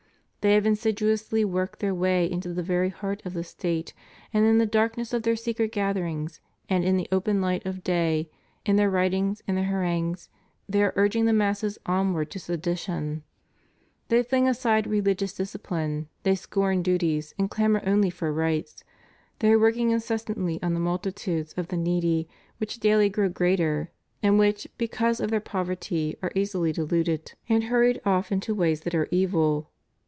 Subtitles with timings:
[0.43, 3.93] They have insidiously worked their way into the very heart of the State,
[4.33, 8.27] and in the darkness of their secret gatherings, and in the open light of day,
[8.65, 10.29] in their writings and their harangues,
[10.67, 13.21] they are urging the masses onward to sedition;
[14.07, 18.83] they fling aside religious dis cipline, they scorn duties and clamor only for rights;
[19.41, 22.27] they are working incessantly on the multitudes of the needy
[22.57, 23.91] which daily grow greater,
[24.23, 28.95] and which, because of their poverty, are easily deluded and hurried off into ways that
[28.95, 29.67] are evil.